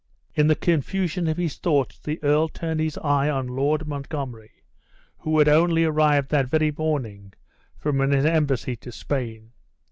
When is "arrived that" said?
5.85-6.47